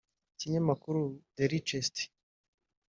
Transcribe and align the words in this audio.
Ikinyamakuru 0.33 1.01
The 1.35 1.43
Richest 1.51 1.95